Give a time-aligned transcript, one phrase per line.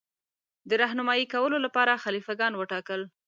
[0.69, 3.01] د رهنمايي کولو لپاره خلیفه ګان وټاکل.